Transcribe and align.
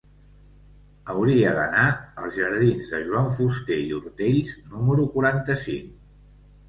Hauria 1.13 1.51
d'anar 1.57 1.83
als 2.23 2.39
jardins 2.39 2.89
de 2.95 3.03
Joan 3.09 3.29
Fuster 3.35 3.77
i 3.85 3.95
Ortells 4.01 4.55
número 4.73 5.07
quaranta-cinc. 5.17 5.93